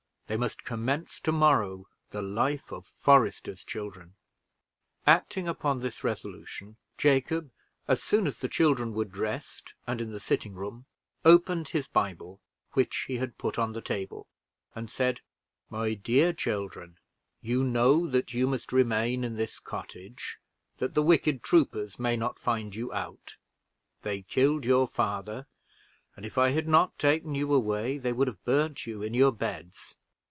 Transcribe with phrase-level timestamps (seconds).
[0.27, 4.15] They must commence to morrow the life of foresters' children."
[5.05, 7.51] Acting upon this resolution, Jacob,
[7.85, 10.85] as soon as the children were dressed, and in the sitting room,
[11.25, 12.39] opened his Bible,
[12.71, 14.25] which he had put on the table,
[14.73, 15.19] and said:
[15.69, 16.97] "My dear children,
[17.41, 20.37] you know that you must remain in this cottage,
[20.77, 23.35] that the wicked troopers may not find you out;
[24.03, 25.45] they killed your father,
[26.15, 29.33] and if I had not taken you away, they would have burned you in your
[29.33, 29.93] beds.